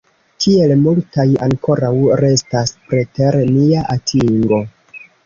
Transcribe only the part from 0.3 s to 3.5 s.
Kiel multaj ankoraŭ restas preter